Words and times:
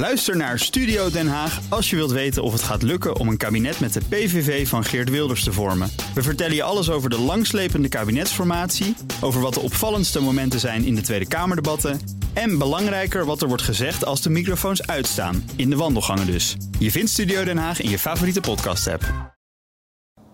Luister 0.00 0.36
naar 0.36 0.58
Studio 0.58 1.10
Den 1.10 1.28
Haag 1.28 1.60
als 1.68 1.90
je 1.90 1.96
wilt 1.96 2.10
weten 2.10 2.42
of 2.42 2.52
het 2.52 2.62
gaat 2.62 2.82
lukken 2.82 3.16
om 3.16 3.28
een 3.28 3.36
kabinet 3.36 3.80
met 3.80 3.92
de 3.92 4.00
PVV 4.08 4.68
van 4.68 4.84
Geert 4.84 5.10
Wilders 5.10 5.44
te 5.44 5.52
vormen. 5.52 5.90
We 6.14 6.22
vertellen 6.22 6.54
je 6.54 6.62
alles 6.62 6.90
over 6.90 7.10
de 7.10 7.18
langslepende 7.18 7.88
kabinetsformatie, 7.88 8.96
over 9.20 9.40
wat 9.40 9.54
de 9.54 9.60
opvallendste 9.60 10.20
momenten 10.20 10.60
zijn 10.60 10.84
in 10.84 10.94
de 10.94 11.00
Tweede 11.00 11.28
Kamerdebatten 11.28 12.00
en 12.32 12.58
belangrijker 12.58 13.24
wat 13.24 13.42
er 13.42 13.48
wordt 13.48 13.62
gezegd 13.62 14.04
als 14.04 14.22
de 14.22 14.30
microfoons 14.30 14.86
uitstaan, 14.86 15.50
in 15.56 15.70
de 15.70 15.76
wandelgangen 15.76 16.26
dus. 16.26 16.56
Je 16.78 16.90
vindt 16.90 17.10
Studio 17.10 17.44
Den 17.44 17.58
Haag 17.58 17.80
in 17.80 17.90
je 17.90 17.98
favoriete 17.98 18.40
podcast-app. 18.40 19.34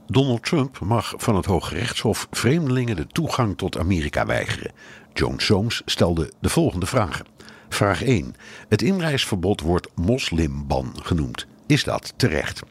Donald 0.07 0.45
Trump 0.45 0.79
mag 0.81 1.15
van 1.17 1.37
het 1.37 1.45
Hoge 1.45 1.75
Rechtshof 1.75 2.27
vreemdelingen 2.31 2.97
de 2.97 3.07
toegang 3.07 3.57
tot 3.57 3.79
Amerika 3.79 4.27
weigeren. 4.27 4.73
Joan 5.13 5.41
Soames 5.41 5.83
stelde 5.85 6.33
de 6.41 6.49
volgende 6.49 6.87
vragen. 6.87 7.36
Vraag 7.77 8.03
1. 8.03 8.35
Het 8.69 8.83
inreisverbod 8.83 9.61
wordt 9.61 9.89
moslimban 9.95 10.95
genoemd. 11.03 11.47
Is 11.67 11.85
dat 11.85 12.13
terecht? 12.17 12.63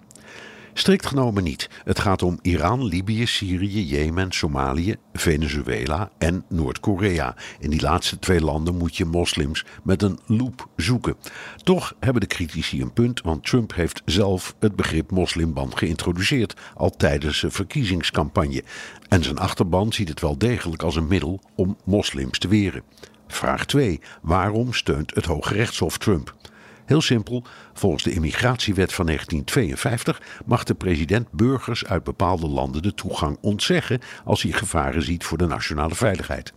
Strikt 0.73 1.05
genomen 1.05 1.43
niet. 1.43 1.69
Het 1.83 1.99
gaat 1.99 2.21
om 2.21 2.39
Iran, 2.41 2.85
Libië, 2.85 3.25
Syrië, 3.25 3.85
Jemen, 3.85 4.31
Somalië, 4.31 4.95
Venezuela 5.13 6.09
en 6.17 6.45
Noord-Korea. 6.49 7.35
In 7.59 7.69
die 7.69 7.81
laatste 7.81 8.19
twee 8.19 8.41
landen 8.41 8.77
moet 8.77 8.97
je 8.97 9.05
moslims 9.05 9.65
met 9.83 10.01
een 10.01 10.19
loep 10.25 10.67
zoeken. 10.75 11.15
Toch 11.63 11.95
hebben 11.99 12.21
de 12.21 12.27
critici 12.27 12.81
een 12.81 12.93
punt, 12.93 13.21
want 13.21 13.45
Trump 13.45 13.73
heeft 13.75 14.01
zelf 14.05 14.55
het 14.59 14.75
begrip 14.75 15.11
moslimban 15.11 15.77
geïntroduceerd 15.77 16.53
al 16.75 16.89
tijdens 16.89 17.39
zijn 17.39 17.51
verkiezingscampagne. 17.51 18.63
En 19.07 19.23
zijn 19.23 19.37
achterban 19.37 19.93
ziet 19.93 20.09
het 20.09 20.21
wel 20.21 20.37
degelijk 20.37 20.83
als 20.83 20.95
een 20.95 21.07
middel 21.07 21.41
om 21.55 21.77
moslims 21.83 22.39
te 22.39 22.47
weren. 22.47 22.83
Vraag 23.27 23.65
2. 23.65 23.99
Waarom 24.21 24.73
steunt 24.73 25.15
het 25.15 25.25
Hoge 25.25 25.53
Rechtshof 25.53 25.97
Trump? 25.97 26.35
Heel 26.85 27.01
simpel, 27.01 27.43
volgens 27.73 28.03
de 28.03 28.11
immigratiewet 28.11 28.93
van 28.93 29.05
1952 29.05 30.21
mag 30.45 30.63
de 30.63 30.73
president 30.73 31.31
burgers 31.31 31.85
uit 31.85 32.03
bepaalde 32.03 32.47
landen 32.47 32.81
de 32.81 32.93
toegang 32.93 33.37
ontzeggen 33.41 33.99
als 34.23 34.41
hij 34.41 34.51
gevaren 34.51 35.03
ziet 35.03 35.23
voor 35.23 35.37
de 35.37 35.45
nationale 35.45 35.95
veiligheid. 35.95 36.53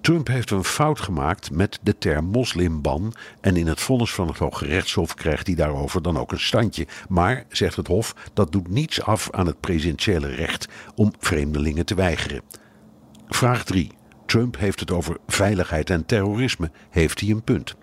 Trump 0.00 0.26
heeft 0.26 0.50
een 0.50 0.64
fout 0.64 1.00
gemaakt 1.00 1.50
met 1.50 1.78
de 1.82 1.98
term 1.98 2.24
moslimban 2.24 3.14
en 3.40 3.56
in 3.56 3.66
het 3.66 3.80
vonnis 3.80 4.12
van 4.12 4.28
het 4.28 4.38
Hoge 4.38 4.66
Rechtshof 4.66 5.14
krijgt 5.14 5.46
hij 5.46 5.56
daarover 5.56 6.02
dan 6.02 6.18
ook 6.18 6.32
een 6.32 6.40
standje. 6.40 6.86
Maar, 7.08 7.44
zegt 7.48 7.76
het 7.76 7.86
Hof, 7.86 8.14
dat 8.32 8.52
doet 8.52 8.68
niets 8.68 9.02
af 9.02 9.28
aan 9.30 9.46
het 9.46 9.60
presidentiële 9.60 10.28
recht 10.28 10.68
om 10.94 11.12
vreemdelingen 11.18 11.86
te 11.86 11.94
weigeren. 11.94 12.42
Vraag 13.26 13.64
3. 13.64 13.90
Trump 14.34 14.58
heeft 14.58 14.80
het 14.80 14.90
over 14.90 15.16
veiligheid 15.26 15.90
en 15.90 16.06
terrorisme. 16.06 16.70
Heeft 16.90 17.20
hij 17.20 17.30
een 17.30 17.42
punt? 17.42 17.74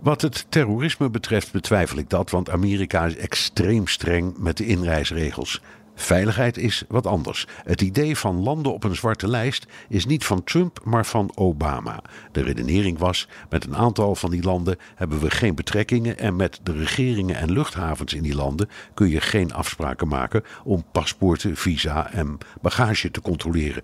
Wat 0.00 0.22
het 0.22 0.46
terrorisme 0.48 1.10
betreft 1.10 1.52
betwijfel 1.52 1.98
ik 1.98 2.10
dat, 2.10 2.30
want 2.30 2.50
Amerika 2.50 3.04
is 3.04 3.16
extreem 3.16 3.86
streng 3.86 4.38
met 4.38 4.56
de 4.56 4.66
inreisregels. 4.66 5.60
Veiligheid 5.94 6.58
is 6.58 6.84
wat 6.88 7.06
anders. 7.06 7.46
Het 7.64 7.80
idee 7.80 8.16
van 8.16 8.42
landen 8.42 8.72
op 8.72 8.84
een 8.84 8.96
zwarte 8.96 9.28
lijst 9.28 9.66
is 9.88 10.06
niet 10.06 10.24
van 10.24 10.44
Trump, 10.44 10.80
maar 10.84 11.06
van 11.06 11.32
Obama. 11.34 12.02
De 12.32 12.42
redenering 12.42 12.98
was: 12.98 13.28
met 13.50 13.64
een 13.64 13.76
aantal 13.76 14.14
van 14.14 14.30
die 14.30 14.42
landen 14.42 14.76
hebben 14.94 15.20
we 15.20 15.30
geen 15.30 15.54
betrekkingen 15.54 16.18
en 16.18 16.36
met 16.36 16.60
de 16.62 16.72
regeringen 16.72 17.36
en 17.36 17.52
luchthavens 17.52 18.14
in 18.14 18.22
die 18.22 18.34
landen 18.34 18.68
kun 18.94 19.08
je 19.08 19.20
geen 19.20 19.52
afspraken 19.52 20.08
maken 20.08 20.44
om 20.64 20.84
paspoorten, 20.92 21.56
visa 21.56 22.10
en 22.10 22.38
bagage 22.60 23.10
te 23.10 23.20
controleren. 23.20 23.82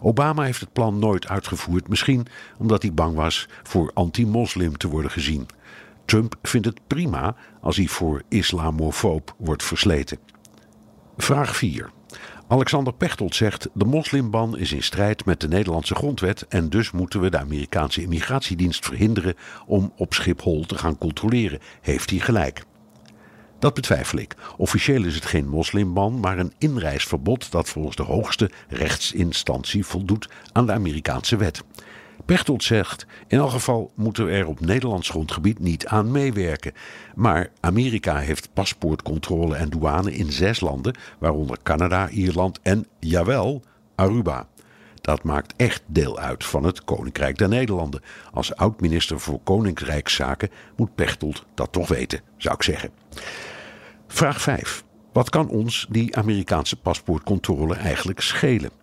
Obama 0.00 0.42
heeft 0.42 0.60
het 0.60 0.72
plan 0.72 0.98
nooit 0.98 1.28
uitgevoerd, 1.28 1.88
misschien 1.88 2.26
omdat 2.58 2.82
hij 2.82 2.92
bang 2.92 3.14
was 3.14 3.48
voor 3.62 3.90
anti-moslim 3.94 4.76
te 4.76 4.88
worden 4.88 5.10
gezien. 5.10 5.46
Trump 6.04 6.34
vindt 6.42 6.66
het 6.66 6.80
prima 6.86 7.34
als 7.60 7.76
hij 7.76 7.86
voor 7.86 8.22
islamofoob 8.28 9.34
wordt 9.38 9.62
versleten. 9.62 10.18
Vraag 11.16 11.56
4. 11.56 11.90
Alexander 12.48 12.92
Pechtold 12.92 13.34
zegt: 13.34 13.68
De 13.74 13.84
moslimban 13.84 14.58
is 14.58 14.72
in 14.72 14.82
strijd 14.82 15.24
met 15.24 15.40
de 15.40 15.48
Nederlandse 15.48 15.94
grondwet 15.94 16.46
en 16.48 16.68
dus 16.68 16.90
moeten 16.90 17.20
we 17.20 17.30
de 17.30 17.38
Amerikaanse 17.38 18.02
immigratiedienst 18.02 18.84
verhinderen 18.84 19.34
om 19.66 19.92
op 19.96 20.14
Schiphol 20.14 20.66
te 20.66 20.78
gaan 20.78 20.98
controleren. 20.98 21.58
Heeft 21.80 22.10
hij 22.10 22.18
gelijk? 22.18 22.64
Dat 23.58 23.74
betwijfel 23.74 24.18
ik. 24.18 24.36
Officieel 24.56 25.04
is 25.04 25.14
het 25.14 25.24
geen 25.24 25.48
moslimban, 25.48 26.20
maar 26.20 26.38
een 26.38 26.52
inreisverbod 26.58 27.50
dat 27.50 27.68
volgens 27.68 27.96
de 27.96 28.02
hoogste 28.02 28.50
rechtsinstantie 28.68 29.86
voldoet 29.86 30.28
aan 30.52 30.66
de 30.66 30.72
Amerikaanse 30.72 31.36
wet. 31.36 31.64
Pechtold 32.24 32.64
zegt: 32.64 33.06
in 33.26 33.38
elk 33.38 33.50
geval 33.50 33.92
moeten 33.94 34.26
we 34.26 34.32
er 34.32 34.46
op 34.46 34.60
Nederlands 34.60 35.08
grondgebied 35.08 35.58
niet 35.58 35.86
aan 35.86 36.10
meewerken. 36.10 36.72
Maar 37.14 37.50
Amerika 37.60 38.16
heeft 38.18 38.52
paspoortcontrole 38.52 39.56
en 39.56 39.70
douane 39.70 40.14
in 40.14 40.32
zes 40.32 40.60
landen, 40.60 40.96
waaronder 41.18 41.58
Canada, 41.62 42.08
Ierland 42.08 42.60
en, 42.62 42.86
jawel, 42.98 43.62
Aruba. 43.94 44.48
Dat 45.00 45.22
maakt 45.22 45.54
echt 45.56 45.82
deel 45.86 46.18
uit 46.18 46.44
van 46.44 46.64
het 46.64 46.84
Koninkrijk 46.84 47.38
der 47.38 47.48
Nederlanden. 47.48 48.02
Als 48.32 48.56
oud-minister 48.56 49.20
voor 49.20 49.40
Koninkrijkszaken 49.44 50.50
moet 50.76 50.94
Pechtold 50.94 51.44
dat 51.54 51.72
toch 51.72 51.88
weten, 51.88 52.20
zou 52.36 52.54
ik 52.54 52.62
zeggen. 52.62 52.90
Vraag 54.06 54.40
5. 54.40 54.84
Wat 55.12 55.30
kan 55.30 55.48
ons 55.48 55.86
die 55.90 56.16
Amerikaanse 56.16 56.76
paspoortcontrole 56.76 57.74
eigenlijk 57.74 58.20
schelen? 58.20 58.81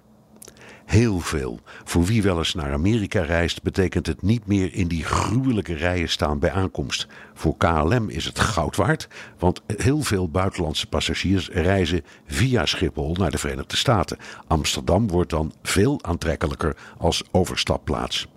Heel 0.89 1.19
veel. 1.19 1.59
Voor 1.83 2.03
wie 2.03 2.21
wel 2.21 2.37
eens 2.37 2.53
naar 2.53 2.73
Amerika 2.73 3.21
reist, 3.21 3.63
betekent 3.63 4.07
het 4.07 4.21
niet 4.21 4.47
meer 4.47 4.73
in 4.73 4.87
die 4.87 5.03
gruwelijke 5.03 5.73
rijen 5.73 6.09
staan 6.09 6.39
bij 6.39 6.51
aankomst. 6.51 7.07
Voor 7.33 7.57
KLM 7.57 8.09
is 8.09 8.25
het 8.25 8.39
goud 8.39 8.75
waard, 8.75 9.07
want 9.39 9.61
heel 9.77 10.01
veel 10.01 10.29
buitenlandse 10.29 10.87
passagiers 10.87 11.49
reizen 11.49 12.01
via 12.25 12.65
Schiphol 12.65 13.13
naar 13.13 13.31
de 13.31 13.37
Verenigde 13.37 13.75
Staten. 13.75 14.17
Amsterdam 14.47 15.07
wordt 15.07 15.29
dan 15.29 15.53
veel 15.63 15.99
aantrekkelijker 16.01 16.77
als 16.97 17.23
overstapplaats. 17.31 18.27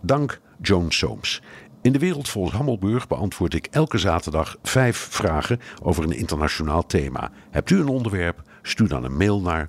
Dank 0.00 0.40
Joan 0.60 0.92
Soames. 0.92 1.42
In 1.84 1.92
de 1.92 1.98
wereld 1.98 2.28
volgens 2.28 2.54
Hammelburg 2.54 3.06
beantwoord 3.06 3.54
ik 3.54 3.66
elke 3.70 3.98
zaterdag 3.98 4.56
vijf 4.62 4.96
vragen 4.96 5.60
over 5.82 6.04
een 6.04 6.16
internationaal 6.16 6.86
thema. 6.86 7.30
Hebt 7.50 7.70
u 7.70 7.80
een 7.80 7.88
onderwerp? 7.88 8.42
Stuur 8.62 8.88
dan 8.88 9.04
een 9.04 9.16
mail 9.16 9.40
naar 9.40 9.68